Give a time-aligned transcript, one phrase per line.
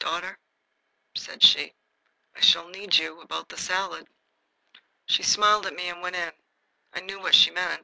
[0.01, 0.35] "Daughter,"
[1.15, 1.75] said she,
[2.35, 4.07] "I shall need you about the salad."
[5.05, 6.31] She smiled at me and went in.
[6.91, 7.79] I knew what that meant.